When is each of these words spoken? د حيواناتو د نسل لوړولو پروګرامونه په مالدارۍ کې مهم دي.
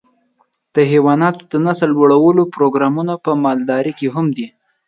د 0.75 0.77
حيواناتو 0.91 1.41
د 1.51 1.53
نسل 1.65 1.89
لوړولو 1.97 2.43
پروګرامونه 2.55 3.13
په 3.25 3.31
مالدارۍ 3.43 3.93
کې 3.99 4.07
مهم 4.11 4.27
دي. 4.37 4.47